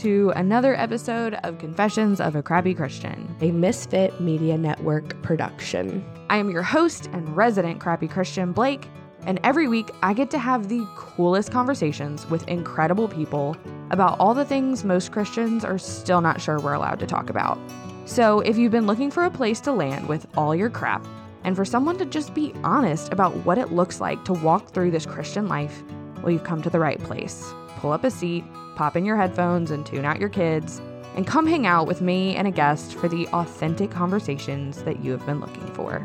[0.00, 6.02] To another episode of Confessions of a Crappy Christian, a Misfit Media Network production.
[6.30, 8.88] I am your host and resident crappy Christian, Blake,
[9.26, 13.58] and every week I get to have the coolest conversations with incredible people
[13.90, 17.58] about all the things most Christians are still not sure we're allowed to talk about.
[18.06, 21.06] So if you've been looking for a place to land with all your crap,
[21.44, 24.92] and for someone to just be honest about what it looks like to walk through
[24.92, 25.82] this Christian life,
[26.22, 27.52] well, you've come to the right place.
[27.78, 28.44] Pull up a seat
[28.80, 30.80] pop in your headphones and tune out your kids,
[31.14, 35.10] and come hang out with me and a guest for the authentic conversations that you
[35.10, 35.98] have been looking for.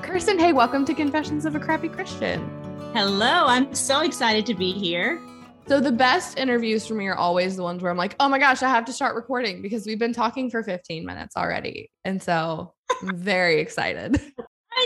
[0.00, 2.48] Kirsten, hey, welcome to Confessions of a Crappy Christian.
[2.92, 5.20] Hello, I'm so excited to be here.
[5.66, 8.38] So, the best interviews for me are always the ones where I'm like, oh my
[8.38, 11.90] gosh, I have to start recording because we've been talking for 15 minutes already.
[12.04, 14.20] And so I'm very excited.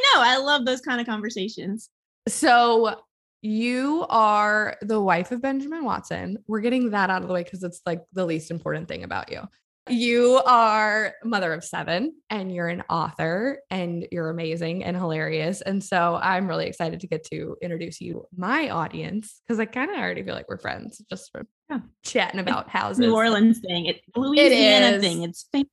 [0.04, 0.22] I know.
[0.22, 1.90] I love those kind of conversations.
[2.28, 3.00] So
[3.42, 6.38] you are the wife of Benjamin Watson.
[6.46, 9.30] We're getting that out of the way because it's like the least important thing about
[9.30, 9.42] you.
[9.90, 15.60] You are mother of seven and you're an author and you're amazing and hilarious.
[15.60, 19.90] And so I'm really excited to get to introduce you, my audience, because I kind
[19.90, 21.80] of already feel like we're friends just from yeah.
[22.02, 23.00] chatting about houses.
[23.00, 23.84] New Orleans thing.
[23.84, 25.22] It's Louisiana it thing.
[25.22, 25.66] It's family.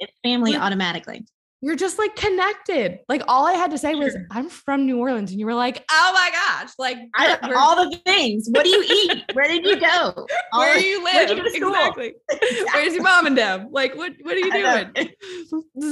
[0.00, 1.24] It's family automatically
[1.62, 2.98] you're just like connected.
[3.08, 5.30] Like all I had to say was, I'm from New Orleans.
[5.30, 8.48] And you were like, oh my gosh, like I, all the things.
[8.50, 9.22] What do you eat?
[9.32, 10.26] Where did you go?
[10.52, 11.30] Where do you live?
[11.30, 12.14] You exactly.
[12.74, 13.68] Where's your mom and dad?
[13.70, 15.10] Like, what, what are you doing?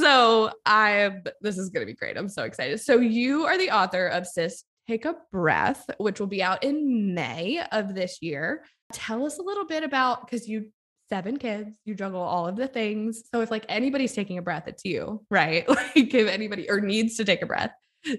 [0.02, 2.16] so I am this is going to be great.
[2.16, 2.80] I'm so excited.
[2.80, 7.14] So you are the author of Sis Take a Breath, which will be out in
[7.14, 8.64] May of this year.
[8.92, 10.72] Tell us a little bit about, because you
[11.10, 13.24] seven kids, you juggle all of the things.
[13.34, 15.68] So if like anybody's taking a breath, it's you, right?
[15.68, 17.72] Like if anybody or needs to take a breath.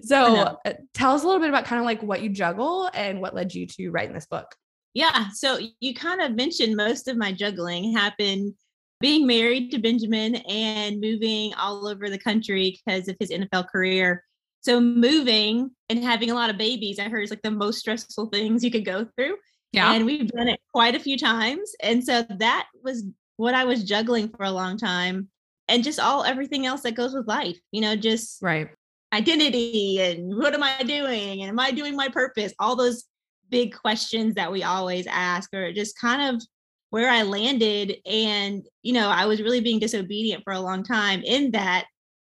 [0.04, 3.20] So uh, tell us a little bit about kind of like what you juggle and
[3.20, 4.46] what led you to writing this book.
[4.94, 5.30] Yeah.
[5.34, 8.54] So you kind of mentioned most of my juggling happened
[9.00, 14.22] being married to Benjamin and moving all over the country because of his NFL career.
[14.60, 18.26] So moving and having a lot of babies, I heard is like the most stressful
[18.26, 19.34] things you could go through.
[19.72, 19.92] Yeah.
[19.92, 21.74] And we've done it quite a few times.
[21.82, 23.04] And so that was
[23.36, 25.28] what I was juggling for a long time.
[25.68, 28.68] And just all everything else that goes with life, you know, just right
[29.14, 31.40] identity and what am I doing?
[31.40, 32.52] And am I doing my purpose?
[32.58, 33.04] All those
[33.48, 36.42] big questions that we always ask, or just kind of
[36.90, 37.96] where I landed.
[38.06, 41.86] And, you know, I was really being disobedient for a long time in that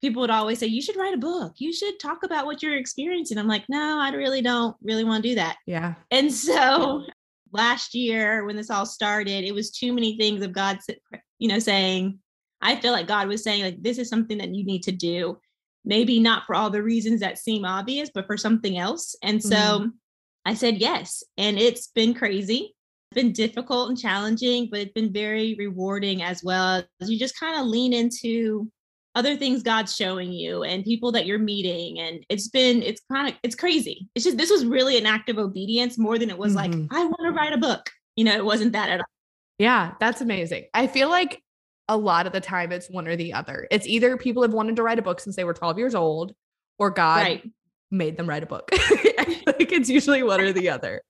[0.01, 1.53] people would always say, you should write a book.
[1.57, 3.39] You should talk about what you're experiencing.
[3.39, 5.57] I'm like, no, I really don't really want to do that.
[5.65, 5.95] Yeah.
[6.11, 7.03] And so
[7.52, 10.80] last year when this all started, it was too many things of God,
[11.40, 12.19] you know, saying,
[12.62, 15.38] I feel like God was saying, like, this is something that you need to do.
[15.85, 19.16] Maybe not for all the reasons that seem obvious, but for something else.
[19.24, 19.91] And so mm.
[20.46, 21.24] I said yes.
[21.38, 22.75] And it's been crazy.
[23.12, 26.84] It's been difficult and challenging, but it's been very rewarding as well.
[27.00, 28.69] You just kind of lean into
[29.16, 32.00] other things God's showing you and people that you're meeting.
[32.00, 34.07] And it's been, it's kind of, it's crazy.
[34.13, 36.81] It's just, this was really an act of obedience more than it was mm-hmm.
[36.81, 37.90] like, I want to write a book.
[38.16, 39.06] You know, it wasn't that at all.
[39.57, 40.66] Yeah, that's amazing.
[40.73, 41.41] I feel like
[41.88, 43.67] a lot of the time it's one or the other.
[43.72, 46.34] It's either people have wanted to write a book since they were 12 years old
[46.78, 47.51] or God right.
[47.90, 48.69] made them write a book.
[48.73, 51.01] I think it's usually one or the other.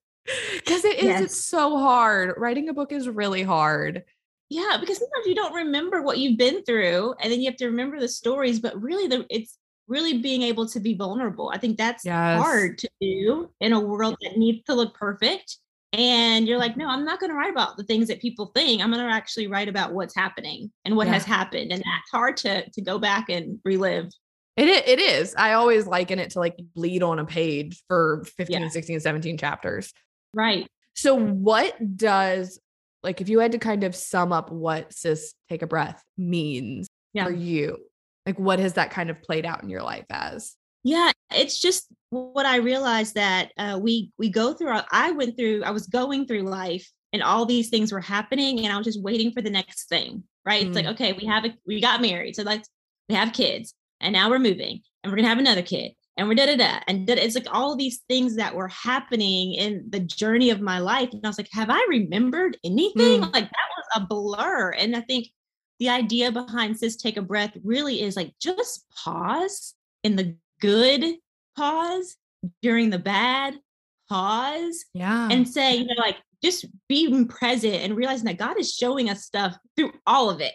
[0.56, 1.22] Because it is, yes.
[1.22, 2.36] it's so hard.
[2.38, 4.04] Writing a book is really hard.
[4.50, 7.68] Yeah, because sometimes you don't remember what you've been through, and then you have to
[7.68, 8.60] remember the stories.
[8.60, 9.58] But really, the it's
[9.88, 11.52] really being able to be vulnerable.
[11.54, 12.42] I think that's yes.
[12.42, 15.58] hard to do in a world that needs to look perfect.
[15.94, 16.82] And you're like, mm-hmm.
[16.82, 18.82] no, I'm not going to write about the things that people think.
[18.82, 21.14] I'm going to actually write about what's happening and what yeah.
[21.14, 24.12] has happened, and that's hard to to go back and relive.
[24.56, 25.36] It, it is.
[25.38, 28.68] I always liken it to like bleed on a page for 15, yeah.
[28.70, 29.94] 16, 17 chapters.
[30.34, 30.68] Right.
[30.96, 32.60] So, what does
[33.08, 36.88] like if you had to kind of sum up what sis take a breath means
[37.14, 37.26] yeah.
[37.26, 37.78] for you
[38.26, 41.88] like what has that kind of played out in your life as yeah it's just
[42.10, 45.88] what i realized that uh, we we go through our, i went through i was
[45.88, 49.42] going through life and all these things were happening and i was just waiting for
[49.42, 50.68] the next thing right mm.
[50.68, 50.92] it's like mm.
[50.92, 52.70] okay we have a we got married so let's
[53.10, 56.36] we have kids, and now we're moving, and we're gonna have another kid, and we're
[56.36, 60.00] da da da, and da, it's like all these things that were happening in the
[60.00, 63.22] journey of my life, and I was like, have I remembered anything?
[63.22, 63.34] Mm.
[63.34, 65.28] Like that was a blur, and I think
[65.80, 71.04] the idea behind sis take a breath really is like just pause in the good
[71.56, 72.16] pause
[72.62, 73.56] during the bad
[74.10, 75.28] pause Yeah.
[75.32, 79.24] and say you know like just being present and realizing that god is showing us
[79.26, 80.54] stuff through all of it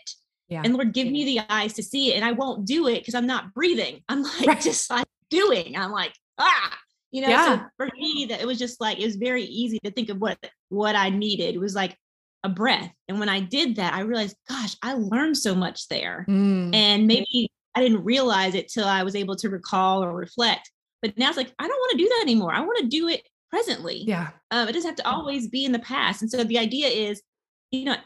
[0.49, 0.63] Yeah.
[0.65, 3.15] and lord give me the eyes to see it and i won't do it because
[3.15, 4.61] i'm not breathing i'm like Right.
[4.61, 6.73] just like doing i'm like ah
[7.11, 7.67] you know so Yeah.
[7.77, 10.39] for me that it was just like it was very easy to think of what
[10.69, 11.97] what i needed it was like
[12.45, 16.25] a breath and when i did that i realized gosh i learned so much there
[16.29, 16.75] Mm.
[16.75, 20.71] and maybe I didn't realize it till I was able to recall or reflect.
[21.01, 22.53] But now it's like, I don't want to do that anymore.
[22.53, 24.05] I want to do it presently.
[24.07, 24.29] yeah.
[24.51, 26.21] Um, it doesn't have to always be in the past.
[26.21, 27.23] And so the idea is,
[27.71, 27.97] you know,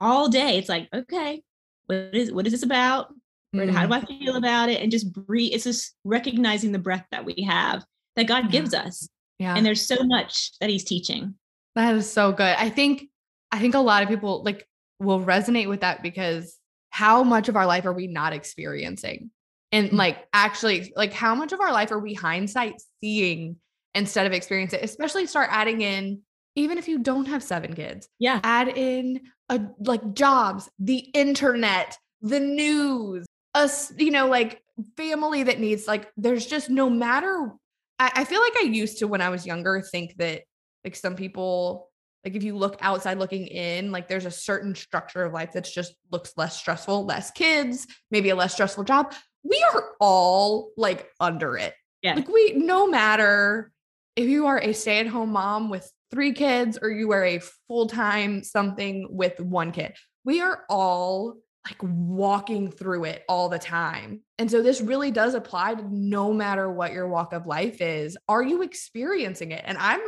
[0.00, 1.42] all day it's like, okay,
[1.86, 3.12] what is what is this about?
[3.52, 4.82] Where, How do I feel about it?
[4.82, 5.52] And just breathe.
[5.54, 7.84] It's just recognizing the breath that we have
[8.16, 8.50] that God Yeah.
[8.50, 9.08] gives us.
[9.38, 9.54] Yeah.
[9.56, 11.34] And there's so much that He's teaching.
[11.74, 12.56] That is so good.
[12.58, 13.08] I think
[13.52, 14.66] I think a lot of people like
[14.98, 16.58] will resonate with that because
[16.90, 19.30] how much of our life are we not experiencing?
[19.72, 19.96] And Mm.
[19.98, 23.56] like actually like how much of our life are we hindsight seeing
[23.94, 24.80] instead of experiencing?
[24.82, 26.22] Especially start adding in
[26.54, 28.40] even if you don't have seven kids, Yeah.
[28.42, 29.20] add in
[29.50, 33.26] a like jobs, the internet, the news,
[33.56, 34.62] us, you know, like
[34.96, 37.52] family that needs like there's just no matter
[37.98, 40.42] I, I feel like I used to when I was younger think that
[40.84, 41.88] like some people
[42.24, 45.72] like if you look outside looking in like there's a certain structure of life that's
[45.72, 51.08] just looks less stressful less kids maybe a less stressful job we are all like
[51.20, 51.72] under it
[52.02, 52.16] Yeah.
[52.16, 53.72] like we no matter
[54.14, 59.06] if you are a stay-at-home mom with three kids or you are a full-time something
[59.10, 59.94] with one kid
[60.24, 61.36] we are all
[61.66, 66.32] like walking through it all the time and so this really does apply to no
[66.32, 70.00] matter what your walk of life is are you experiencing it and i'm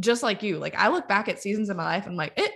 [0.00, 2.32] just like you like i look back at seasons of my life and i'm like
[2.36, 2.50] it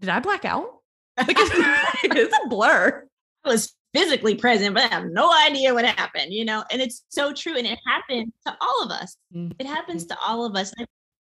[0.00, 0.66] did i black out
[1.18, 3.06] like it's, it's a blur
[3.44, 6.64] I was physically present, but I have no idea what happened, you know?
[6.70, 7.56] And it's so true.
[7.56, 9.16] And it happened to all of us.
[9.32, 9.66] It mm-hmm.
[9.66, 10.72] happens to all of us.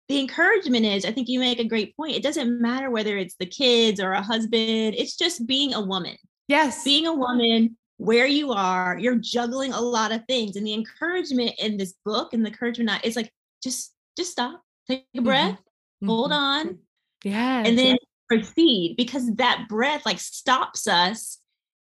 [0.08, 2.14] The encouragement is, I think you make a great point.
[2.14, 6.16] It doesn't matter whether it's the kids or a husband, it's just being a woman.
[6.48, 10.56] Yes Being a woman where you are, you're juggling a lot of things.
[10.56, 13.32] And the encouragement in this book and the encouragement is like,
[13.62, 15.58] just, just stop, take a breath,
[16.04, 16.34] hold Mhm.
[16.36, 16.78] on,
[17.24, 17.62] Yeah.
[17.64, 17.96] and then
[18.28, 21.38] proceed because that breath like stops us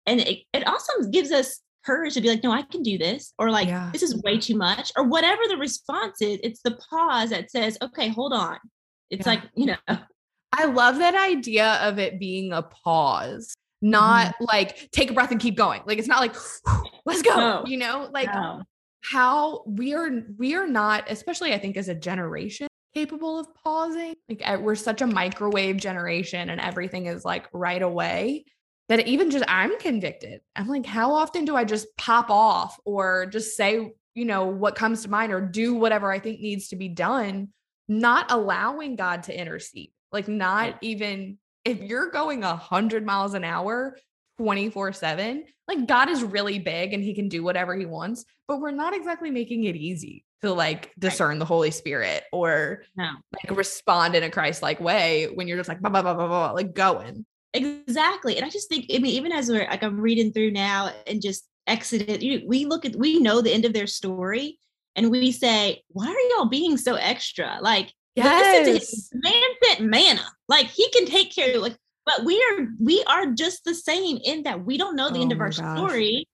[0.06, 3.32] and it, it also gives us courage to be like no i can do this
[3.38, 3.90] or like Yeah.
[3.92, 7.78] this is way too much or whatever the response is it's the pause that says
[7.80, 8.58] okay hold on
[9.10, 9.32] it's Yeah.
[9.34, 9.76] like you know
[10.52, 14.44] I love that idea of it being a pause, not mm-hmm.
[14.44, 15.82] like take a breath and keep going.
[15.84, 16.34] Like it's not like
[17.04, 17.64] let's go, No.
[17.66, 18.62] you know, like no.
[19.02, 24.14] how we are we are not, especially I think as a generation capable of pausing.
[24.28, 28.44] Like we're such a microwave generation and everything is like right away
[28.88, 30.40] that even just I'm convicted.
[30.56, 34.76] I'm like how often do I just pop off or just say, you know, what
[34.76, 37.48] comes to mind or do whatever I think needs to be done,
[37.88, 39.92] not allowing God to intercede.
[40.12, 43.96] Like not even if you're going a hundred miles an hour
[44.38, 48.60] 24 7 like god is really big and he can do whatever he wants but
[48.60, 53.10] we're not exactly making it easy to like discern the holy spirit or no.
[53.32, 56.50] like respond in a christ-like way when you're just like blah, blah, blah, blah, blah,
[56.52, 57.24] like going.
[57.54, 60.90] Exactly and i just think i mean even as we're like i'm reading through now
[61.06, 64.58] and just exodus you, we look at we know the end of their story
[64.96, 67.58] and we say why are y'all being so extra?
[67.60, 68.01] Like listen to him.
[68.16, 69.32] Yes man
[69.64, 70.24] sent manna.
[70.48, 71.76] Like he can take care of like,
[72.06, 75.32] but we are we are just the same in that we don't know the end
[75.32, 75.76] Oh of our gosh.
[75.76, 76.26] story.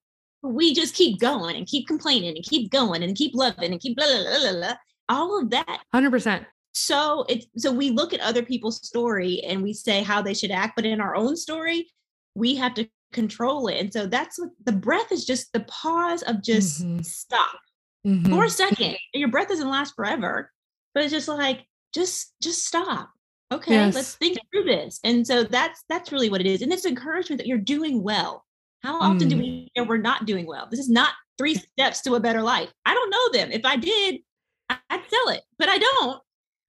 [0.43, 3.97] We just keep going and keep complaining and keep going and keep loving and keep
[3.97, 4.53] blah blah blah blah.
[4.61, 4.75] blah.
[5.09, 5.81] All of that.
[5.95, 6.45] 100%
[6.75, 10.51] So it's so we look at other people's story and we say how they should
[10.51, 11.89] act, but in our own story,
[12.35, 13.79] we have to control it.
[13.81, 17.05] And so that's what the breath is just the pause of just Mhm.
[17.05, 17.59] stop
[18.07, 18.29] Mhm.
[18.31, 18.97] for a second.
[19.15, 20.53] Your breath doesn't last forever,
[20.99, 21.65] but it's just like
[21.95, 23.11] just just stop.
[23.53, 23.95] Okay, Yes.
[23.95, 24.99] let's think through this.
[25.05, 26.61] And so that's that's really what it is.
[26.61, 28.45] And it's encouragement that you're doing well.
[28.83, 29.39] How often do Mm.
[29.39, 30.67] we hear we're not doing well?
[30.69, 32.69] This is not three steps to a better life.
[32.85, 33.53] I don't know them.
[33.53, 34.23] If I did,
[34.69, 36.21] I'd sell it, but I don't.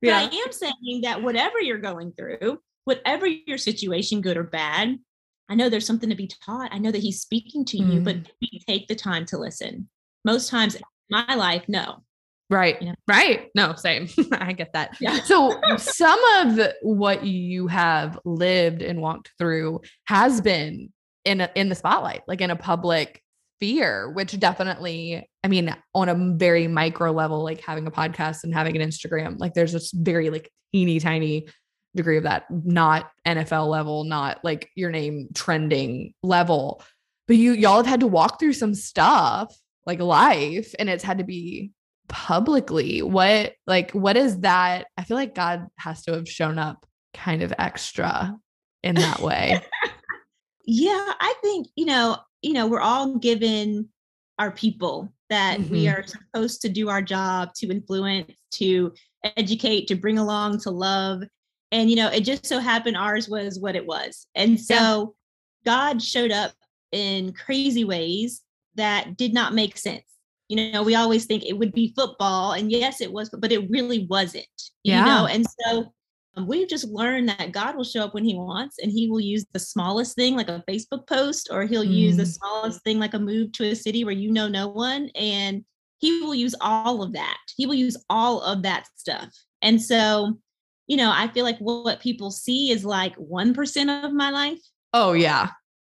[0.03, 4.43] But yeah I am saying that whatever you're going through, whatever your situation, good or
[4.43, 4.99] bad,
[5.49, 6.69] I know there's something to be taught.
[6.71, 8.65] I know that he's speaking to you, but Mm.
[8.67, 9.89] take the time to listen.
[10.23, 12.03] Most times in my life, no.
[12.49, 12.81] Right.
[12.81, 12.93] Yeah.
[13.07, 13.49] Right.
[13.55, 14.07] No, same.
[14.31, 14.97] I get that.
[14.99, 15.21] Yeah.
[15.21, 20.91] So, some of what you have lived and walked through has been
[21.25, 23.21] in a, in the spotlight, like in a public
[23.59, 28.53] fear, which definitely, I mean, on a very micro level, like having a podcast and
[28.53, 31.47] having an Instagram, like there's this very like teeny tiny
[31.95, 36.81] degree of that, not NFL level, not like your name trending level.
[37.27, 41.19] But you y'all have had to walk through some stuff like life and it's had
[41.19, 41.71] to be
[42.09, 43.01] publicly.
[43.01, 44.87] What like what is that?
[44.97, 48.35] I feel like God has to have shown up kind of extra
[48.83, 49.61] in that way.
[50.65, 53.89] yeah, I think, you know, you know, we're all given
[54.37, 55.71] our people that mm-hmm.
[55.71, 58.93] we are supposed to do our job to influence, to
[59.37, 61.23] educate, to bring along, to love.
[61.71, 64.25] And, you know, it just so happened ours was what it was.
[64.35, 65.15] And so
[65.65, 65.71] yeah.
[65.71, 66.53] God showed up
[66.91, 68.41] in crazy ways
[68.75, 70.03] that did not make sense.
[70.49, 73.69] You know, we always think it would be football, and yes, it was, but it
[73.69, 74.45] really wasn't.
[74.83, 74.99] Yeah.
[74.99, 75.93] You know, and so
[76.35, 79.19] um, we've just learned that God will show up when He wants, and He will
[79.19, 81.93] use the smallest thing, like a Facebook post, or He'll mm.
[81.93, 82.37] use the mm.
[82.37, 85.63] smallest thing, like a move to a city where you know no one, and
[85.99, 87.37] He will use all of that.
[87.55, 89.29] He will use all of that stuff.
[89.61, 90.39] And so,
[90.87, 94.59] you know, I feel like what people see is like 1% of my life.
[94.93, 95.49] Oh, yeah.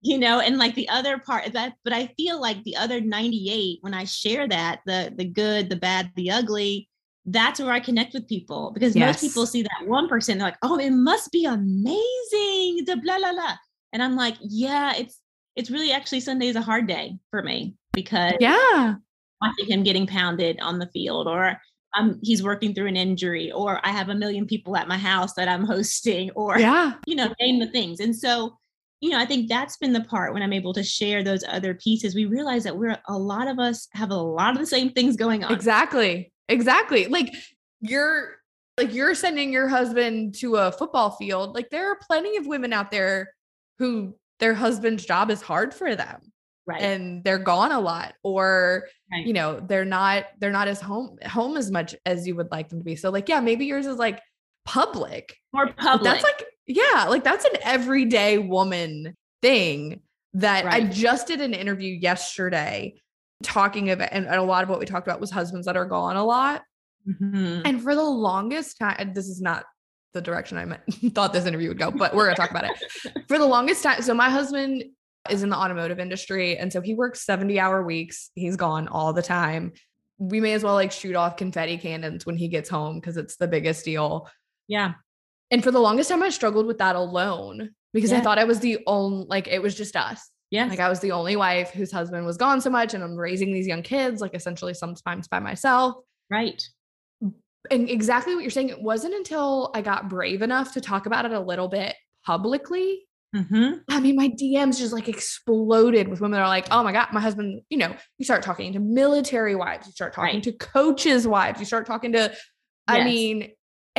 [0.02, 3.78] You know, and like the other part that, but I feel like the other 98,
[3.83, 6.88] when I share that, the the good, the bad, the ugly,
[7.26, 9.14] that's where I connect with people because yes.
[9.14, 13.19] most people see that one person, they're like, oh, it must be amazing, the blah
[13.19, 13.57] blah blah.
[13.92, 15.21] And I'm like, yeah, it's
[15.57, 18.95] it's really actually Sunday is a hard day for me because yeah,
[19.42, 21.61] watching him getting pounded on the field or
[21.97, 25.35] um, he's working through an injury or I have a million people at my house
[25.35, 28.00] that I'm hosting or yeah, you know, name the things.
[28.00, 28.57] And so,
[29.00, 31.75] you know, I think that's been the part when I'm able to share those other
[31.75, 32.14] pieces.
[32.14, 35.16] We realize that we're a lot of us have a lot of the same things
[35.16, 35.52] going on.
[35.52, 36.33] Exactly.
[36.49, 37.07] Exactly.
[37.07, 37.35] Like
[37.80, 38.37] you're
[38.76, 41.54] like you're sending your husband to a football field.
[41.54, 43.33] Like there are plenty of women out there
[43.78, 46.21] who their husband's job is hard for them.
[46.66, 46.83] Right.
[46.83, 49.26] And they're gone a lot or right.
[49.26, 52.69] you know, they're not they're not as home home as much as you would like
[52.69, 52.97] them to be.
[52.97, 54.21] So like yeah, maybe yours is like
[54.66, 55.37] public.
[55.54, 56.04] More public.
[56.04, 60.00] That's like yeah, like that's an everyday woman thing
[60.34, 60.84] that right.
[60.84, 63.00] I just did an interview yesterday
[63.42, 66.16] talking about, and a lot of what we talked about was husbands that are gone
[66.16, 66.62] a lot.
[67.08, 67.62] Mm-hmm.
[67.64, 69.64] And for the longest time, this is not
[70.12, 70.82] the direction I meant,
[71.14, 73.24] thought this interview would go, but we're going to talk about it.
[73.28, 74.82] For the longest time, so my husband
[75.28, 76.56] is in the automotive industry.
[76.56, 78.30] And so he works 70 hour weeks.
[78.34, 79.72] He's gone all the time.
[80.18, 83.36] We may as well like shoot off confetti cannons when he gets home because it's
[83.36, 84.28] the biggest deal.
[84.66, 84.94] Yeah.
[85.50, 88.19] And for the longest time, I struggled with that alone because yeah.
[88.19, 90.30] I thought I was the only, like, it was just us.
[90.50, 90.66] Yeah.
[90.66, 93.52] Like I was the only wife whose husband was gone so much and I'm raising
[93.52, 95.95] these young kids, like essentially sometimes by myself.
[96.28, 96.62] Right.
[97.71, 98.71] And exactly what you're saying.
[98.71, 101.95] It wasn't until I got brave enough to talk about it a little bit
[102.26, 103.07] publicly.
[103.37, 103.78] Mm-hmm.
[103.88, 107.09] I mean, my DMs just like exploded with women that are like, oh my God,
[107.12, 110.42] my husband, you know, you start talking to military wives, you start talking right.
[110.42, 112.40] to coaches' wives, you start talking to, yes.
[112.88, 113.50] I mean,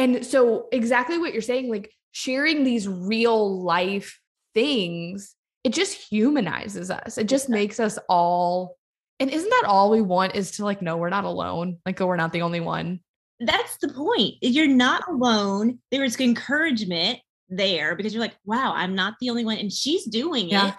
[0.01, 4.19] and so exactly what you're saying, like sharing these real life
[4.53, 7.19] things it just humanizes us.
[7.19, 8.77] It just makes us all
[9.19, 11.77] and isn't that all we want is to like no, we're not alone?
[11.85, 12.99] Like oh, we're not the only one.
[13.39, 14.35] That's the point.
[14.41, 15.79] You're not alone.
[15.91, 19.57] There is encouragement there because you're like, wow, I'm not the only one.
[19.57, 20.69] And she's doing yeah.
[20.69, 20.75] it.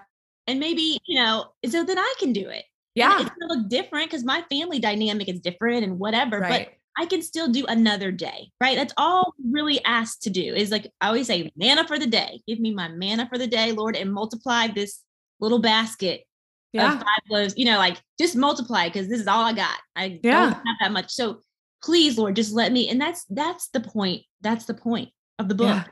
[0.49, 2.65] And maybe, you know, so then I can do it.
[2.97, 3.19] Yeah.
[3.19, 6.41] And it's gonna look different because my family dynamic is different and whatever.
[6.41, 6.69] Right.
[6.69, 8.77] But I can still do another day, right?
[8.77, 12.43] That's all really asked to do is like I always say, manna for the day.
[12.47, 15.01] Give me my manna for the day, Lord, and multiply this
[15.41, 16.25] little basket
[16.73, 16.93] yeah.
[16.93, 17.55] of five loaves.
[17.57, 19.79] You know, like just multiply because this is all I got.
[19.97, 20.41] I yeah.
[20.41, 21.11] don't have that much.
[21.11, 21.41] So
[21.83, 22.89] please, Lord, just let me.
[22.89, 24.23] And that's that's the point.
[24.41, 25.69] That's the point of the book.
[25.69, 25.85] Yeah.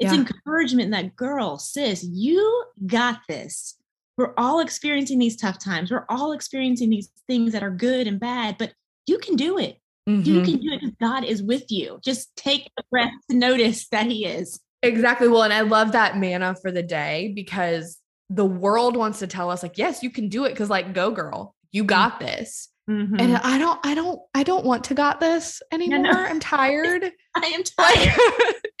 [0.00, 0.20] It's yeah.
[0.20, 3.76] encouragement that girl, sis, you got this.
[4.16, 5.90] We're all experiencing these tough times.
[5.90, 8.72] We're all experiencing these things that are good and bad, but
[9.06, 9.79] you can do it.
[10.18, 10.30] Mm-hmm.
[10.30, 12.00] You can do it because God is with you.
[12.04, 14.60] Just take a breath to notice that He is.
[14.82, 15.28] Exactly.
[15.28, 17.98] Well, and I love that manna for the day because
[18.28, 21.10] the world wants to tell us, like, yes, you can do it because, like, go
[21.10, 22.24] girl, you got mm-hmm.
[22.26, 22.68] this.
[22.88, 23.16] Mm-hmm.
[23.20, 25.98] And I don't, I don't, I don't want to got this anymore.
[25.98, 26.18] No, no.
[26.18, 27.12] I'm tired.
[27.36, 28.14] I am tired.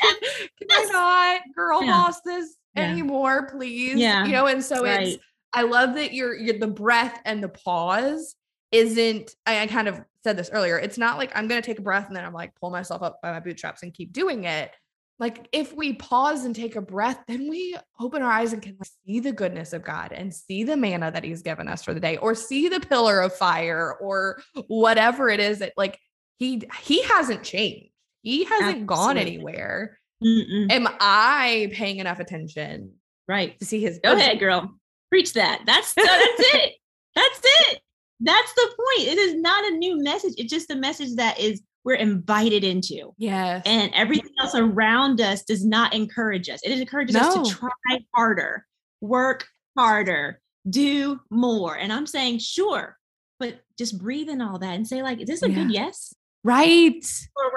[0.00, 0.90] can, can yes.
[0.92, 1.92] I not girl yeah.
[1.92, 2.82] boss this yeah.
[2.82, 3.96] anymore, please?
[3.98, 4.24] Yeah.
[4.24, 5.08] You know, and so right.
[5.08, 5.22] it's
[5.52, 8.36] I love that you're you're the breath and the pause
[8.72, 10.78] isn't I, I kind of said this earlier.
[10.78, 13.02] It's not like I'm going to take a breath and then I'm like pull myself
[13.02, 14.72] up by my bootstraps and keep doing it.
[15.18, 18.78] Like if we pause and take a breath, then we open our eyes and can
[19.06, 22.00] see the goodness of God and see the manna that he's given us for the
[22.00, 25.98] day or see the pillar of fire or whatever it is that like
[26.38, 27.90] he he hasn't changed.
[28.22, 28.86] He hasn't Absolutely.
[28.86, 29.98] gone anywhere.
[30.24, 30.70] Mm-mm.
[30.70, 32.94] Am I paying enough attention?
[33.28, 33.58] Right.
[33.58, 34.74] To see his Go ahead, girl.
[35.10, 35.62] Preach that.
[35.66, 36.08] That's that's
[36.54, 36.74] it.
[37.14, 37.80] That's it.
[38.20, 39.08] That's the point.
[39.08, 40.34] It is not a new message.
[40.36, 43.14] It's just a message that is we're invited into.
[43.16, 43.62] Yes.
[43.64, 46.60] And everything else around us does not encourage us.
[46.62, 47.22] It encourages No.
[47.42, 47.70] us to try
[48.14, 48.66] harder,
[49.00, 49.46] work
[49.78, 51.78] harder, do more.
[51.78, 52.98] And I'm saying, sure,
[53.38, 56.12] but just breathe in all that and say, like, is this a good yes?
[56.44, 57.04] right.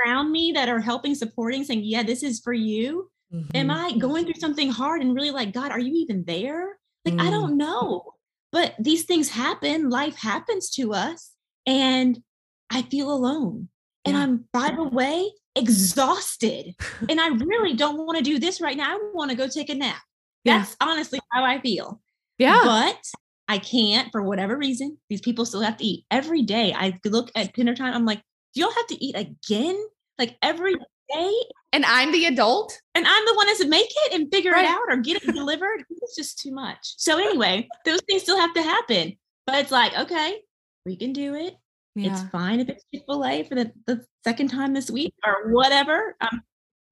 [0.05, 3.10] Around me that are helping, supporting, saying, yeah, this is for you.
[3.53, 3.74] Am Mhm.
[3.74, 6.77] I going through something hard and really like, God, are you even there?
[7.05, 7.32] Like, I Mm.
[7.32, 8.12] don't know.
[8.53, 11.31] But these things happen, life happens to us,
[11.65, 12.22] and
[12.69, 13.67] I feel alone.
[14.05, 14.24] And Yeah.
[14.24, 16.75] I'm, by the way, exhausted.
[17.10, 18.95] and I really don't want to do this right now.
[18.95, 20.01] I want to go take a nap.
[20.43, 20.60] Yeah.
[20.60, 22.01] That's honestly how I feel.
[22.38, 22.62] Yeah.
[22.63, 23.03] But
[23.48, 24.98] I can't for whatever reason.
[25.10, 26.74] These people still have to eat every day.
[26.74, 27.93] I look at dinner time.
[27.93, 28.22] I'm like,
[28.53, 29.77] do y'all have to eat again?
[30.19, 30.75] Like every
[31.13, 31.32] day?
[31.74, 32.79] and I'm the adult.
[32.96, 34.65] and I'm the one that's make it and figure Right.
[34.65, 35.84] it out or get it delivered.
[36.01, 36.93] It's just too much.
[36.98, 39.17] So anyway, those things still have to happen.
[39.48, 40.41] But it's like, okay,
[40.86, 41.55] we can do it.
[41.96, 45.51] It's fine if it's Chick Fil A for the, the second time this week or
[45.51, 46.41] whatever, um,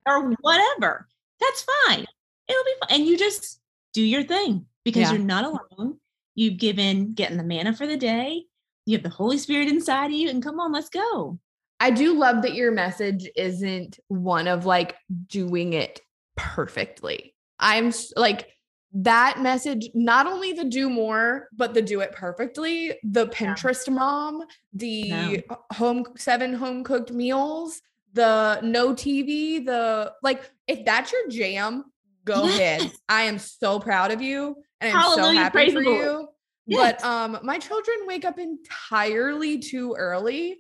[0.08, 1.08] or whatever.
[1.40, 2.06] That's fine.
[2.48, 3.00] It'll be fine.
[3.00, 3.60] And you just
[3.94, 5.14] do your thing because Yeah.
[5.14, 5.98] you're not alone.
[6.36, 8.46] You've given getting the manna for the day.
[8.86, 11.40] You have the Holy Spirit inside of you, and come on, let's go.
[11.82, 14.96] I do love that your message isn't one of like
[15.26, 16.00] doing it
[16.38, 17.34] perfectly.
[17.60, 18.50] I'm like
[18.94, 22.94] that message, not only the do more, but the do it perfectly.
[23.04, 25.38] The Pinterest mom, the No.
[25.72, 27.82] home seven home cooked meals,
[28.14, 31.86] the no TV, the like, if that's your jam,
[32.26, 32.92] go ahead.
[33.10, 36.28] I am so proud of you and I'm so happy for you.
[36.68, 37.02] Yes.
[37.02, 40.60] But um my children wake up entirely too early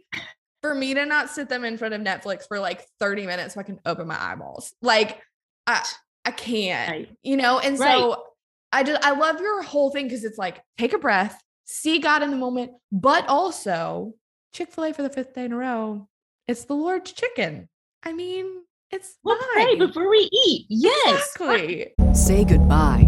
[0.62, 3.60] for me to not sit them in front of Netflix for like 30 minutes so
[3.60, 4.74] I can open my eyeballs.
[4.82, 5.20] Like
[5.68, 5.84] I
[6.24, 7.10] I can't, Right.
[7.24, 7.60] you know?
[7.60, 7.98] And Right.
[8.00, 8.24] so
[8.72, 12.24] I just I love your whole thing because it's like take a breath, see God
[12.24, 14.13] in the moment, but also
[14.53, 16.08] Chick-fil-A for the fifth day in a row.
[16.48, 17.70] It's the Lord's chicken.
[18.03, 20.66] I mean, it's We'll pray before we eat.
[20.70, 21.31] Yes.
[21.38, 21.94] Exactly.
[22.14, 23.07] Say goodbye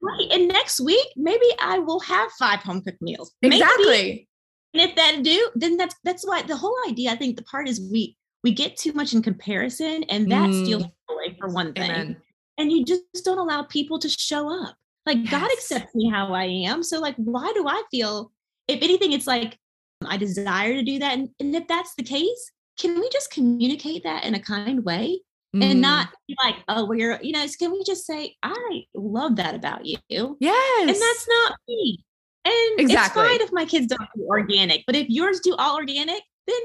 [0.00, 0.28] Right.
[0.30, 3.32] And next week, maybe I will have five home cooked meals.
[3.42, 3.56] Maybe.
[3.56, 4.28] Exactly.
[4.74, 7.10] And if that do, then that's that's why the whole idea.
[7.10, 10.62] I think the part is we we get too much in comparison, and that Mm.
[10.64, 11.90] steals joy for one thing.
[11.90, 12.16] Amen.
[12.58, 14.76] And you just don't allow people to show up.
[15.06, 16.82] Like God accepts me how I am.
[16.82, 18.30] So like, why do I feel?
[18.68, 19.56] If anything, it's like
[20.04, 21.14] I desire to do that.
[21.14, 25.22] And, and if that's the case, can we just communicate that in a kind way?
[25.56, 25.64] Mm.
[25.64, 29.54] and not be like, oh, we're, you know, can we just say, I love that
[29.54, 29.96] about you?
[30.40, 30.80] Yes.
[30.80, 32.04] And that's not me.
[32.44, 33.22] And Exactly.
[33.22, 36.60] it's fine if my kids don't do organic, but if yours do all organic, then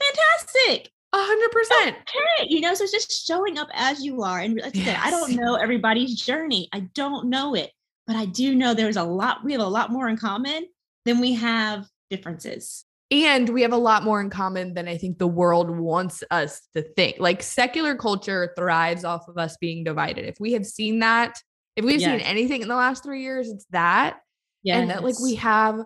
[0.00, 0.90] fantastic.
[1.12, 1.96] a hundred percent.
[1.96, 4.40] Okay, you know, so it's just showing up as you are.
[4.40, 6.68] And like I said, I don't know everybody's journey.
[6.72, 7.70] I don't know it,
[8.06, 10.66] but I do know there's a lot, we have a lot more in common
[11.04, 12.84] than we have differences.
[13.12, 16.62] And we have a lot more in common than I think the world wants us
[16.74, 17.16] to think.
[17.18, 20.24] Like secular culture thrives off of us being divided.
[20.24, 21.38] If we have seen that,
[21.76, 24.20] if we've seen anything in the last three years, it's that.
[24.62, 24.78] Yeah.
[24.78, 25.80] And that like we have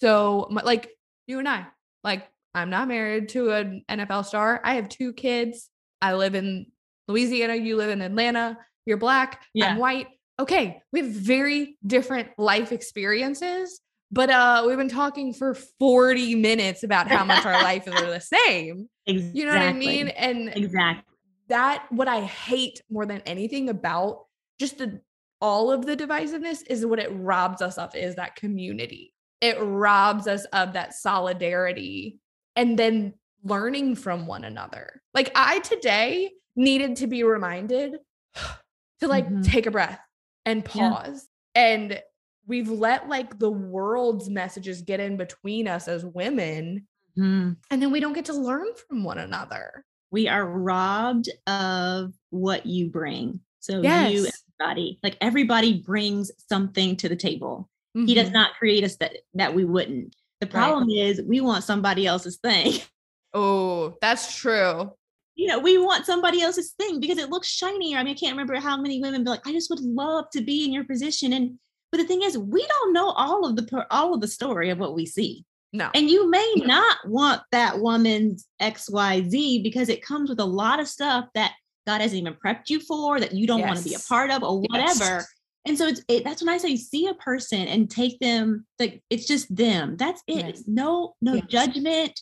[0.00, 0.90] so much like
[1.26, 1.66] you and I.
[2.04, 4.60] Like I'm not married to an NFL star.
[4.62, 5.70] I have two kids.
[6.00, 6.66] I live in
[7.08, 7.56] Louisiana.
[7.56, 8.56] You live in Atlanta.
[8.86, 9.42] You're black.
[9.54, 9.72] Yeah.
[9.72, 10.06] I'm white.
[10.38, 10.80] Okay.
[10.92, 13.80] We have very different life experiences,
[14.10, 18.20] but uh we've been talking for 40 minutes about how much our life is the
[18.46, 18.88] same.
[19.06, 19.40] exactly.
[19.40, 20.08] You know what I mean?
[20.08, 21.04] And Exactly.
[21.48, 24.26] that what I hate more than anything about
[24.58, 25.00] just the
[25.40, 29.14] all of the divisiveness is what it robs us of is that community.
[29.40, 32.18] It robs us of that solidarity
[32.56, 35.00] and then learning from one another.
[35.14, 37.96] Like I today needed to be reminded
[39.00, 39.42] to like Mhm.
[39.44, 39.98] take a breath
[40.44, 40.90] and Yeah.
[40.90, 41.26] pause.
[41.54, 42.02] And
[42.46, 46.86] we've let like the world's messages get in between us as women
[47.18, 47.56] Mhm.
[47.70, 49.84] and then we don't get to learn from one another.
[50.12, 53.38] we are robbed of what you bring.
[53.60, 54.42] So you, Yes.
[54.58, 57.68] everybody, like everybody brings something to the table.
[57.94, 58.32] He does Mhm.
[58.32, 60.16] not create us that that we wouldn't.
[60.40, 62.72] The problem is we want somebody else's thing.
[63.34, 64.92] Oh, that's true.
[65.36, 67.96] you know, we want somebody else's thing because it looks shinier.
[67.96, 70.40] I mean, I can't remember how many women be like, I just would love to
[70.42, 71.32] be in your position.
[71.32, 71.58] And
[71.90, 74.78] but the thing is, we don't know all of the all of the story of
[74.78, 75.44] what we see.
[75.72, 75.90] No.
[75.94, 80.88] And you may not want that woman's XYZ because it comes with a lot of
[80.88, 81.52] stuff that
[81.86, 84.42] God hasn't even prepped you for, that you don't want to be a part of,
[84.42, 85.04] or whatever.
[85.04, 85.26] Yes.
[85.66, 89.02] And so it's it, that's when I say see a person and take them like
[89.10, 89.96] it's just them.
[89.96, 90.46] That's it.
[90.46, 90.64] Yes.
[90.66, 91.46] No, no Yes.
[91.48, 92.20] judgment,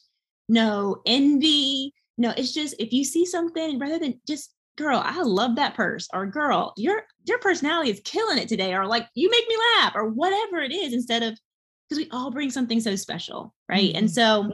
[0.49, 1.95] no envy.
[2.17, 6.09] No, it's just if you see something rather than just girl, I love that purse,
[6.15, 9.93] or girl, your your personality is killing it today, or like you make me laugh,
[9.95, 11.39] or whatever it is, instead of
[11.89, 13.93] because we all bring something so special, right?
[13.95, 14.15] And Mhm.
[14.15, 14.53] so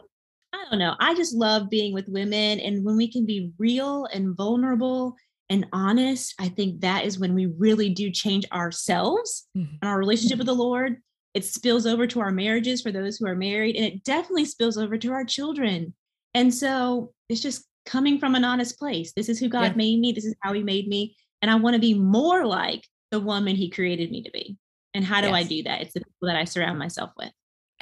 [0.52, 0.94] I don't know.
[1.00, 2.60] I just love being with women.
[2.60, 5.16] And when we can be real and vulnerable
[5.50, 9.78] and honest, I think that is when we really do change ourselves Mhm.
[9.82, 11.02] and our relationship with the Lord.
[11.34, 14.78] It spills over to our marriages for those who are married, and it definitely spills
[14.78, 15.92] over to our children.
[16.32, 19.12] And so it's just coming from an honest place.
[19.12, 19.74] This is who God Yeah.
[19.74, 20.12] made me.
[20.12, 21.16] This is how He made me.
[21.42, 24.56] And I want to be more like the woman He created me to be.
[24.94, 25.82] And how do I do that?
[25.82, 27.32] It's the people that I surround myself with.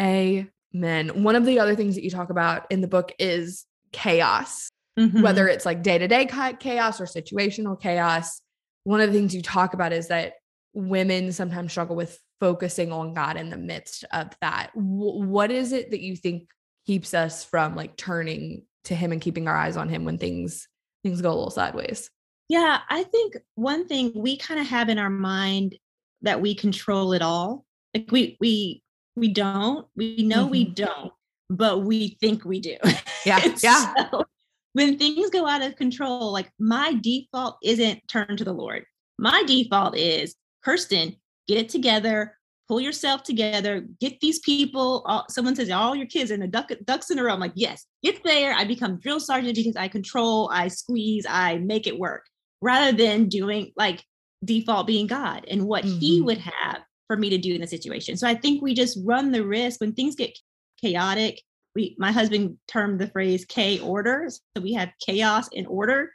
[0.00, 1.22] Amen.
[1.22, 5.22] One of the other things that you talk about in the book is chaos, Mhm.
[5.22, 8.40] whether it's like day to day chaos or situational chaos.
[8.84, 10.34] One of the things you talk about is that
[10.74, 14.70] women sometimes struggle with focusing on God in the midst of that.
[14.72, 16.48] Wh- what is it that you think
[16.86, 20.68] keeps us from like turning to Him and keeping our eyes on Him when things
[21.02, 22.10] things go a little sideways?
[22.48, 25.76] Yeah, I think one thing we kind of have in our mind
[26.22, 27.64] that we control it all.
[27.94, 28.82] Like we we
[29.16, 29.86] we don't.
[29.96, 30.74] We know we mm-hmm.
[30.74, 31.12] don't,
[31.50, 32.76] but we think we do.
[33.24, 33.94] Yeah, yeah.
[34.10, 34.24] so
[34.72, 38.84] when things go out of control, like my default isn't turn to the Lord.
[39.18, 41.16] My default is Kirsten,
[41.46, 42.36] get it together,
[42.72, 45.02] pull yourself together, get these people.
[45.04, 47.34] All, someone says all your kids in the duck, ducks in a row.
[47.34, 48.54] I'm like, yes, get there.
[48.54, 52.24] I become drill sergeant because I control, I squeeze, I make it work,
[52.62, 54.02] rather than doing like
[54.42, 56.24] default being God and what He Mhm.
[56.24, 58.16] would have for me to do in the situation.
[58.16, 60.38] So I think we just run the risk when things get
[60.80, 61.42] chaotic.
[61.74, 64.40] We, my husband termed the phrase K orders.
[64.56, 66.10] So we have chaos and order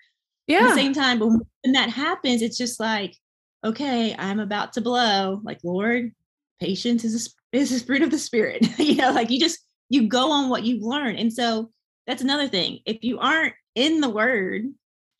[0.47, 0.61] Yeah.
[0.63, 1.19] at the same time.
[1.19, 3.15] But when that happens, it's just like,
[3.63, 5.39] okay, I'm about to blow.
[5.43, 6.13] Like, Lord,
[6.59, 8.67] patience is a, is a fruit of the spirit.
[8.79, 11.19] you know, like you just you go on what you've learned.
[11.19, 11.71] And so
[12.05, 12.79] that's another thing.
[12.85, 14.63] If you aren't in the word,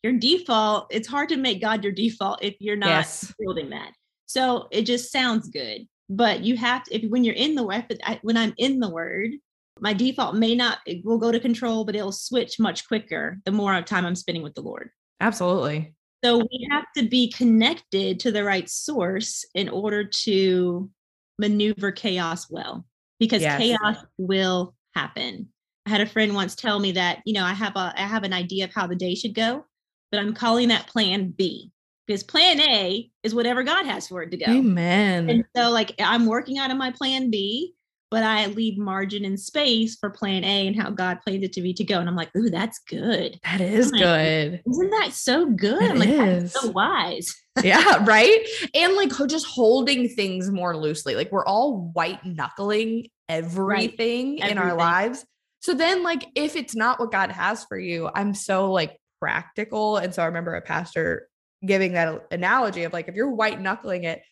[0.02, 3.32] your default, it's hard to make God your default if you're not Yes.
[3.38, 3.92] building that.
[4.26, 5.86] So it just sounds good.
[6.10, 7.84] But you have to, if when you're in the word,
[8.22, 9.32] when I'm in the word,
[9.80, 13.52] my default may not, it will go to control, but it'll switch much quicker the
[13.52, 14.90] more time I'm spending with the Lord.
[15.20, 15.94] Absolutely.
[16.24, 20.90] So we have to be connected to the right source in order to
[21.38, 22.86] maneuver chaos well,
[23.18, 23.58] because Yes.
[23.58, 25.48] chaos will happen.
[25.86, 28.24] I had a friend once tell me that, you know, I have a I have
[28.24, 29.64] an idea of how the day should go,
[30.10, 31.70] but I'm calling that plan B
[32.06, 34.46] because plan A is whatever God has for it to go.
[34.46, 35.30] Amen.
[35.30, 37.74] And so like I'm working out of my plan B,
[38.10, 41.62] but I leave margin and space for plan A and how God plans it to
[41.62, 42.00] be to go.
[42.00, 43.38] And I'm like, ooh, that's good.
[43.44, 44.62] That is my good.
[44.68, 45.82] Isn't that so good?
[45.82, 47.34] It I'm like, that's so wise.
[47.64, 48.46] yeah, right.
[48.74, 51.14] And like just holding things more loosely.
[51.14, 55.24] Like we're all white knuckling everything in our lives.
[55.60, 59.96] So then, like, if it's not what God has for you, I'm so like practical.
[59.96, 61.28] And so I remember a pastor
[61.66, 64.22] giving that analogy of like, if you're white knuckling it,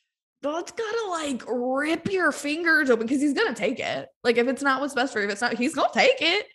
[0.42, 4.08] God's gotta like rip your fingers open because he's gonna take it.
[4.22, 6.46] Like, if it's not what's best for you, if it's not, he's gonna take it.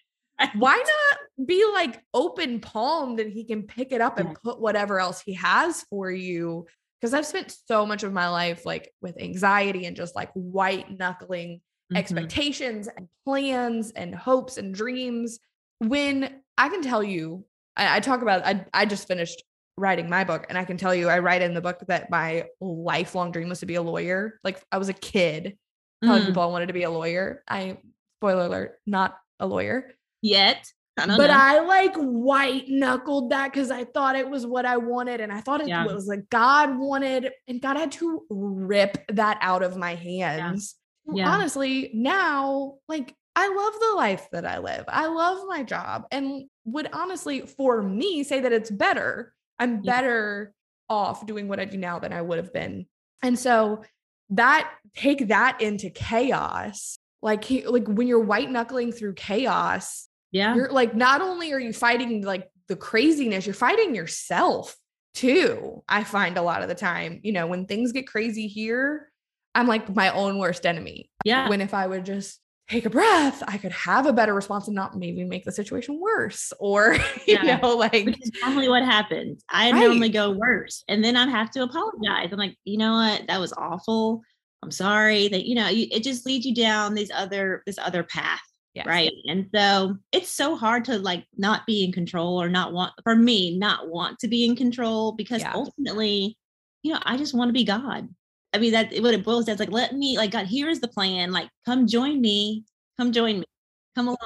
[0.56, 5.00] Why not be like open palmed and he can pick it up and put whatever
[5.00, 6.66] else he has for you?
[7.00, 10.98] Because I've spent so much of my life like with anxiety and just like white
[10.98, 11.98] knuckling Mhm.
[11.98, 15.40] expectations and plans and hopes and dreams.
[15.80, 17.44] When I can tell you,
[17.76, 19.44] I, I talk about, I, I just finished
[19.78, 22.46] writing my book, and I can tell you, I write in the book that my
[22.62, 24.40] lifelong dream was to be a lawyer.
[24.44, 25.58] Like I was a kid
[26.04, 26.28] telling Mm.
[26.28, 27.44] people I wanted to be a lawyer.
[27.48, 27.78] I,
[28.20, 29.92] spoiler alert, not a lawyer.
[30.22, 30.68] Yet.
[30.98, 31.38] I But know.
[31.38, 35.22] I like white knuckled that because I thought it was what I wanted.
[35.22, 35.86] And I thought it Yeah.
[35.86, 40.76] was like God wanted, and God had to rip that out of my hands.
[41.06, 41.32] Well, Yeah.
[41.32, 44.84] Honestly, now, like, I love the life that I live.
[44.90, 49.34] I love my job and would honestly, for me, say that it's better.
[49.58, 49.94] I'm Yeah.
[49.94, 50.54] better
[50.90, 52.86] off doing what I do now than I would have been.
[53.24, 53.84] And so
[54.32, 56.98] that take that into chaos.
[57.22, 60.56] Like like when you're white knuckling through chaos, yeah.
[60.56, 64.76] you're like not only are you fighting like the craziness, you're fighting yourself
[65.14, 65.84] too.
[65.90, 69.12] I find a lot of the time, you know, when things get crazy here,
[69.54, 71.10] I'm like my own worst enemy.
[71.24, 71.50] yeah.
[71.50, 72.40] When if I would just
[72.70, 76.00] take a breath, I could have a better response and not maybe make the situation
[76.00, 76.54] worse.
[76.60, 76.94] Or,
[77.28, 77.58] you Yeah.
[77.58, 79.44] know, like Which is normally what happens.
[79.50, 79.80] I Right.
[79.82, 82.30] normally go worse, and then I have to apologize.
[82.32, 83.28] I'm like, you know what?
[83.28, 84.22] That was awful.
[84.64, 85.28] I'm sorry.
[85.28, 88.40] That you know, you, it just leads you down these other this other path.
[88.74, 88.86] Yes.
[88.88, 92.94] right and so it's so hard to like not be in control or not want
[93.04, 95.52] for me not want to be in control because Yeah.
[95.54, 96.38] ultimately
[96.82, 98.08] you know i just want to be god
[98.54, 100.80] i mean that what it boils down to like let me like god here is
[100.80, 102.64] the plan like come join me
[102.98, 103.46] come join me
[103.94, 104.18] come along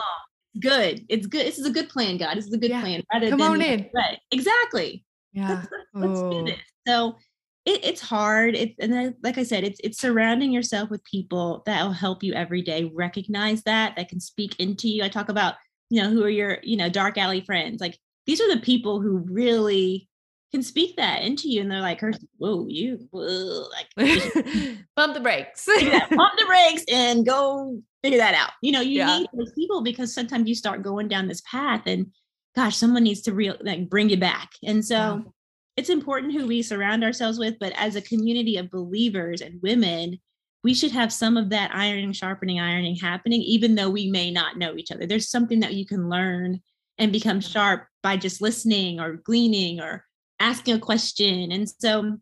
[0.61, 2.81] good it's good this is a good plan god this is a good Yeah.
[2.81, 3.89] plan rather Come than on in.
[3.95, 5.03] right exactly
[5.33, 5.49] Yeah.
[5.49, 6.45] let's, let's do Oh.
[6.45, 6.59] this.
[6.87, 7.15] So
[7.65, 8.55] it, it's hard.
[8.55, 12.33] It's and like I said, it's it's surrounding yourself with people that will help you
[12.33, 15.03] every day recognize that that can speak into you.
[15.03, 15.55] I talk about
[15.89, 17.81] you know who are your you know dark alley friends.
[17.81, 17.97] Like
[18.27, 20.07] these are the people who really
[20.51, 22.01] can speak that into you, and they're like,
[22.37, 23.87] "Whoa, you whoa, like
[24.95, 25.67] Bump the brakes.
[25.79, 29.17] yeah, pump the brakes and go figure that out." You know, you Yeah.
[29.19, 32.11] need those people because sometimes you start going down this path, and
[32.55, 34.51] gosh, someone needs to real like bring you back.
[34.63, 35.33] And so.
[35.77, 40.19] It's important who we surround ourselves with, but as a community of believers and women,
[40.63, 44.57] we should have some of that ironing, sharpening, ironing happening, even though we may not
[44.57, 45.05] know each other.
[45.05, 46.61] There's something that you can learn
[46.97, 50.05] and become sharp by just listening or gleaning or
[50.39, 51.51] asking a question.
[51.51, 52.17] And so,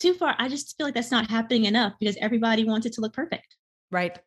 [0.00, 3.00] too far, I just feel like that's not happening enough because everybody wants it to
[3.00, 3.56] look perfect
[3.90, 4.18] right.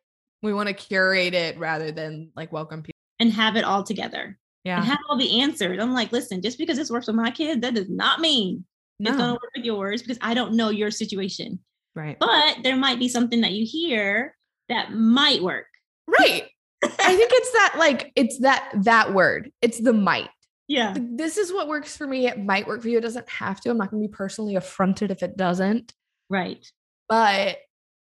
[0.42, 2.98] We want to curate it rather than like welcome people.
[3.20, 4.82] and have it all together and Yeah.
[4.84, 5.78] have all the answers.
[5.80, 8.64] I'm like, listen, just because this works with my kid, that does not mean
[9.00, 11.58] it's to work with yours because I don't know your situation.
[11.94, 12.18] Right.
[12.18, 14.34] but there might be something that you hear
[14.70, 15.66] that might work.
[16.06, 16.48] Right.
[16.82, 19.52] I think it's that like it's that that word.
[19.60, 20.30] It's the might.
[20.68, 20.94] Yeah.
[20.98, 22.26] This is what works for me.
[22.26, 22.98] It might work for you.
[22.98, 23.70] It doesn't have to.
[23.70, 25.92] I'm not going to be personally affronted if it doesn't.
[26.30, 26.66] Right.
[27.08, 27.58] But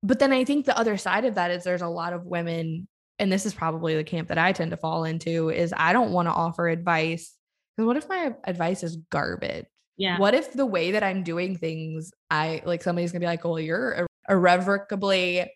[0.03, 2.87] but then I think the other side of that is there's a lot of women
[3.19, 6.11] and this is probably the camp that I tend to fall into is I don't
[6.11, 7.33] want to offer advice
[7.75, 9.65] because what if my advice is garbage?
[9.97, 10.19] Yeah.
[10.19, 13.59] What if the way that I'm doing things, I like somebody's gonna be like, well,
[13.59, 15.51] you're irrevocably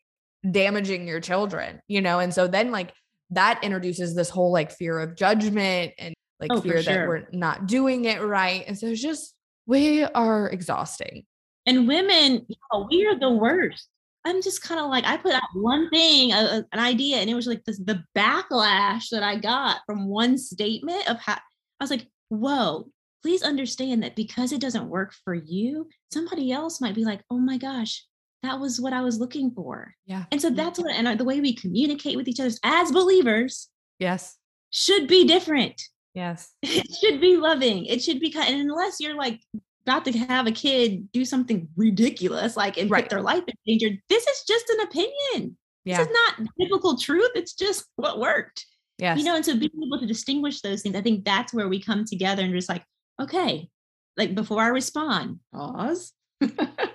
[0.50, 2.20] damaging your children, you know?
[2.20, 2.94] And so then like
[3.30, 7.68] that introduces this whole like fear of judgment and like Oh, fear that we're not
[7.68, 8.64] doing it right.
[8.68, 9.36] And so it's just
[9.68, 11.24] we are exhausting.
[11.68, 13.88] And women, you know, we are the worst.
[14.26, 17.34] I'm just kind of like, I put out one thing, a- an idea, and it
[17.36, 21.90] was like this, the backlash that I got from one statement of how I was
[21.92, 22.88] like, whoa,
[23.22, 27.38] please understand that because it doesn't work for you, somebody else might be like, oh
[27.38, 28.06] my gosh,
[28.44, 29.94] that was what I was looking for.
[30.06, 30.26] Yeah.
[30.32, 33.70] And so that's what, and uh, the way we communicate with each other as believers
[34.00, 34.38] Yes.
[34.72, 35.80] should be different.
[36.16, 36.52] Yes.
[36.64, 37.86] it should be loving.
[37.86, 38.54] It should be kind.
[38.54, 39.40] And unless you're like
[39.86, 43.04] about to have a kid do something ridiculous, like and Right.
[43.04, 45.58] put their life in danger, this is just an opinion.
[45.86, 45.98] Yeah.
[45.98, 47.32] This is not biblical truth.
[47.36, 48.66] It's just what worked.
[48.98, 49.18] Yes.
[49.18, 51.82] You know, and so being able to distinguish those things, I think that's where we
[51.82, 52.84] come together and just like,
[53.22, 53.70] okay,
[54.18, 56.14] like before I respond, pause.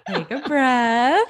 [0.09, 1.26] take a breath.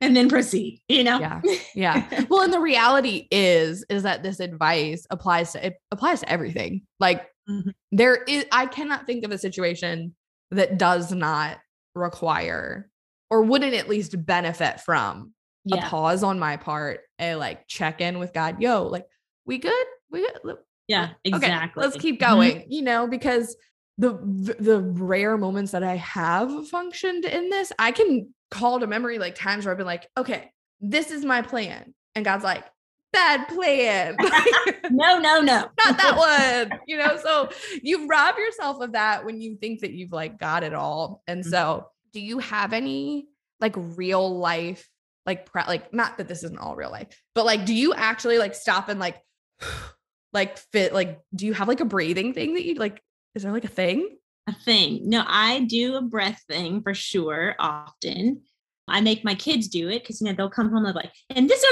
[0.00, 1.18] and then proceed, you know?
[1.20, 1.40] Yeah.
[1.74, 2.24] Yeah.
[2.28, 6.82] Well, and the reality is, is that this advice applies to it applies to everything.
[7.00, 7.72] Like Mhm.
[7.92, 10.14] there is I cannot think of a situation
[10.50, 11.58] that does not
[11.94, 12.90] require
[13.30, 15.32] or wouldn't at least benefit from
[15.72, 18.60] a pause on my part, a like check in with God.
[18.60, 19.06] Yo, like
[19.46, 19.86] we good?
[20.10, 20.56] We good?
[20.88, 22.28] Yeah, okay, let's keep Mhm.
[22.30, 23.56] going, you know, because
[23.98, 24.12] the
[24.58, 29.34] the rare moments that I have functioned in this, I can call to memory like
[29.34, 31.94] times where I've been like, okay, this is my plan.
[32.14, 32.64] And God's like,
[33.12, 34.16] bad plan.
[34.90, 35.68] No, no, no.
[35.84, 36.78] Not that one.
[36.86, 37.50] You know, so
[37.82, 41.22] you rob yourself of that when you think that you've like got it all.
[41.26, 41.50] And Mhm.
[41.50, 43.26] so do you have any
[43.60, 44.88] like real life,
[45.24, 48.38] like pra- like not that this isn't all real life, but like do you actually
[48.38, 49.20] like stop and like
[50.32, 53.02] like fit like do you have like a breathing thing that you like
[53.36, 54.16] is there like a thing?
[54.48, 55.00] a thing.
[55.08, 58.42] No, I do a breath thing for sure often.
[58.86, 61.12] I make my kids do it because you know they'll come home and they're like,
[61.30, 61.64] and this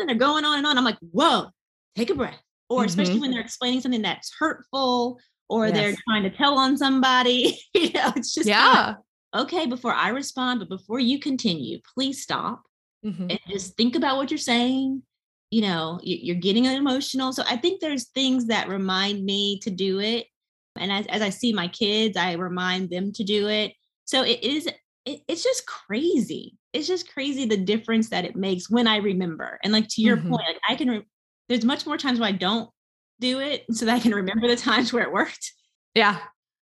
[0.00, 0.76] and they're going on and on.
[0.76, 1.50] I'm like, whoa,
[1.94, 2.40] take a breath.
[2.68, 3.20] Or especially Mhm.
[3.20, 7.60] when they're explaining something that's hurtful or they're trying to tell on somebody.
[7.74, 8.96] you know, it's just Yeah.
[9.32, 12.62] like, okay, before I respond, but before you continue, please stop
[13.04, 13.30] Mhm.
[13.30, 15.02] and just think about what you're saying.
[15.52, 17.32] You know, you're getting emotional.
[17.32, 20.26] So I think there's things that remind me to do it.
[20.76, 23.72] And as, as I see my kids, I remind them to do it.
[24.04, 24.66] So it is,
[25.06, 26.56] it, it's just crazy.
[26.72, 29.58] It's just crazy the difference that it makes when I remember.
[29.62, 30.28] And like to your Mhm.
[30.30, 31.06] point, like I can, re-
[31.48, 32.68] there's much more times where I don't
[33.20, 35.52] do it so that I can remember the times where it worked
[35.94, 36.18] Yeah.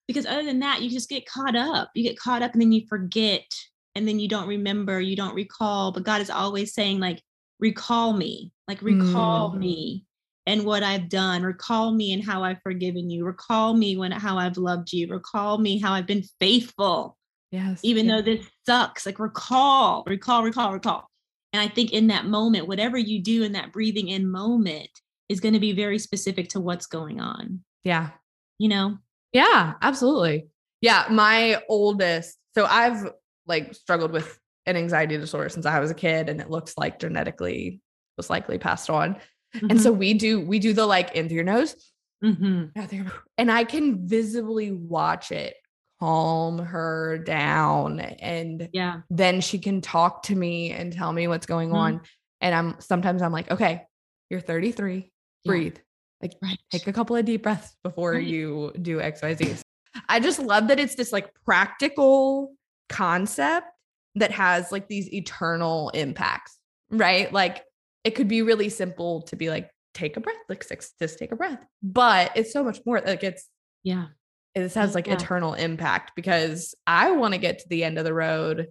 [0.07, 2.73] because other than that you just get caught up you get caught up and then
[2.73, 3.47] you forget
[3.95, 7.23] and then you don't remember you don't recall but god is always saying like
[7.59, 9.59] recall me like recall Mm.
[9.61, 10.05] me
[10.47, 14.39] and what i've done recall me and how i've forgiven you recall me when how
[14.39, 17.17] i've loved you recall me how i've been faithful
[17.51, 17.81] Yes.
[17.83, 18.17] even yeah.
[18.17, 21.09] though this sucks like recall recall recall recall
[21.53, 24.89] and i think in that moment whatever you do in that breathing in moment
[25.33, 27.61] is going to be very specific to what's going on.
[27.85, 28.11] Yeah.
[28.59, 28.99] You know?
[29.33, 30.49] Yeah, absolutely.
[30.81, 31.07] Yeah.
[31.11, 33.11] My oldest, so I've
[33.47, 37.01] like struggled with an anxiety disorder since I was a kid, and it looks like
[37.01, 37.81] genetically
[38.17, 39.17] was likely passed on.
[39.55, 39.67] Mm-hmm.
[39.71, 39.99] And so mm-hmm.
[39.99, 41.77] we do, we do the like in through your nose.
[42.25, 43.09] Mm-hmm.
[43.37, 45.57] And I can visibly watch it
[46.03, 48.01] calm her down.
[48.01, 51.79] And yeah, then she can talk to me and tell me what's going mm-hmm.
[51.79, 52.01] on.
[52.41, 53.85] And I'm sometimes I'm like, okay,
[54.29, 55.13] you're 33,
[55.45, 55.77] breathe.
[56.21, 56.59] Like right.
[56.73, 58.25] take a couple of deep breaths before right.
[58.25, 59.61] you do XYZ.
[60.09, 62.53] I just love that it's this like practical
[62.89, 63.69] concept
[64.17, 66.59] that has like these eternal impacts,
[66.91, 67.33] right?
[67.33, 67.63] Like
[68.05, 71.33] it could be really simple to be like, take a breath, like six, just take
[71.33, 71.65] a breath.
[71.83, 73.49] But it's so much more like it's,
[73.83, 74.07] yeah,
[74.55, 75.15] this has like yeah.
[75.15, 78.69] eternal impact because I want to get to the end of the road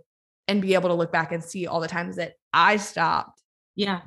[0.47, 3.41] and be able to look back and see all the times that I stopped.
[3.75, 4.01] Yeah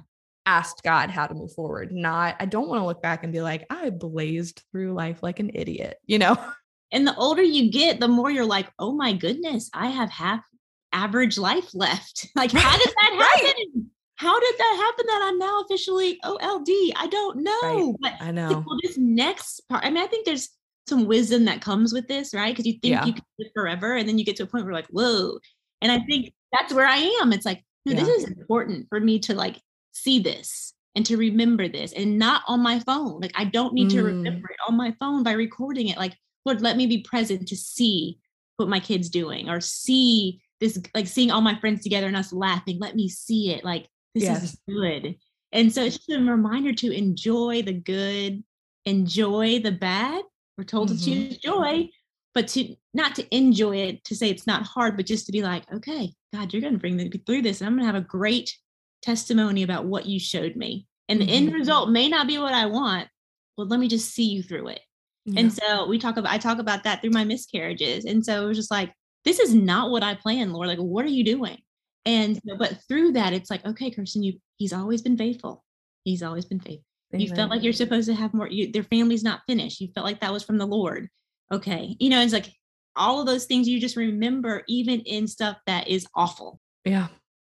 [0.46, 1.92] asked God how to move forward.
[1.92, 5.40] Not, I don't want to look back and be like, I blazed through life like
[5.40, 6.36] an idiot, you know?
[6.92, 10.44] And the older you get, the more you're like, oh my goodness, I have half
[10.92, 12.28] average life left.
[12.36, 13.90] like, how did that happen?
[14.16, 16.68] How did that happen that I'm now officially OLD?
[16.96, 17.96] I don't know.
[18.02, 18.14] Right.
[18.20, 18.64] But I know.
[18.66, 20.50] Well, this next part, I mean, I think there's
[20.86, 22.52] some wisdom that comes with this, right?
[22.52, 23.04] Because you think yeah.
[23.04, 25.38] you can live forever, and then you get to a point where like, whoa.
[25.82, 27.32] And I think that's where I am.
[27.32, 27.94] It's like, yeah.
[27.94, 29.60] this is important for me to like
[29.92, 33.20] see this and to remember this and not on my phone.
[33.20, 33.94] Like I don't need mm.
[33.94, 35.98] to remember it on my phone by recording it.
[35.98, 38.18] Like, Lord, let me be present to see
[38.56, 42.32] what my kid's doing or see this, like seeing all my friends together and us
[42.32, 42.78] laughing.
[42.78, 43.64] Let me see it.
[43.64, 44.42] Like this yes.
[44.44, 45.16] is good.
[45.52, 48.42] And so it's just a reminder to enjoy the good,
[48.84, 50.22] enjoy the bad.
[50.58, 50.98] We're told mm-hmm.
[50.98, 51.90] to choose joy,
[52.34, 55.42] but to not to enjoy it, to say it's not hard, but just to be
[55.42, 58.02] like, okay, God, you're going to bring me through this, and I'm going to have
[58.02, 58.56] a great
[59.02, 60.86] testimony about what you showed me.
[61.08, 61.34] And the mm-hmm.
[61.34, 63.08] end result may not be what I want.
[63.56, 64.80] Well, let me just see you through it.
[65.26, 65.40] Yeah.
[65.40, 68.04] And so we talk about, I talk about that through my miscarriages.
[68.04, 68.92] And so it was just like,
[69.24, 70.68] this is not what I planned, Lord.
[70.68, 71.58] Like, what are you doing?
[72.06, 75.64] And but through that, it's like, okay, Kirsten, you he's always been faithful.
[76.04, 76.84] He's always been faithful.
[77.14, 77.26] Amen.
[77.26, 78.48] You felt like you're supposed to have more.
[78.48, 79.80] You, their family's not finished.
[79.80, 81.08] You felt like that was from the Lord.
[81.52, 82.52] Okay, you know, it's like
[82.96, 86.60] all of those things you just remember, even in stuff that is awful.
[86.84, 87.08] Yeah,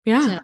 [0.05, 0.27] yeah.
[0.27, 0.41] So,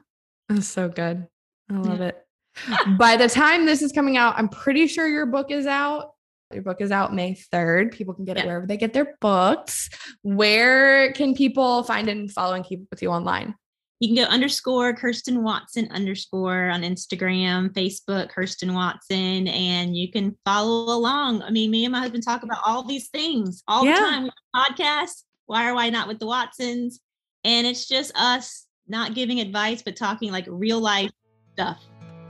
[0.49, 1.27] that's so good.
[1.71, 2.07] I love yeah.
[2.07, 2.27] it.
[2.99, 6.12] By the time this is coming out, I'm pretty sure your book is out.
[6.53, 7.92] Your book is out May 3rd.
[7.92, 8.45] People can get yeah.
[8.45, 9.88] it wherever they get their books.
[10.23, 13.55] Where can people find and follow and keep up with you online?
[14.00, 20.37] You can go underscore Kirsten Watson underscore on Instagram, Facebook, Kirsten Watson, and you can
[20.44, 21.42] follow along.
[21.42, 23.94] I mean, me and my husband talk about all these things all yeah.
[23.94, 24.22] the time.
[24.24, 27.00] We podcast, Why or Why Not with the Watsons.
[27.44, 31.11] And it's just us not giving advice, but talking like real life
[31.52, 31.82] stuff.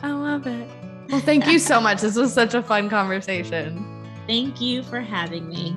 [0.03, 0.69] I love it.
[1.09, 2.01] Well, thank you so much.
[2.01, 3.93] This was such a fun conversation.
[4.27, 5.77] Thank you for having me.